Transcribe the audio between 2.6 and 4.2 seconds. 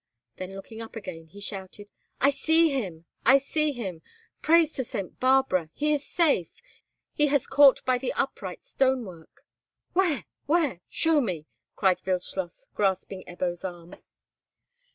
him! I see him!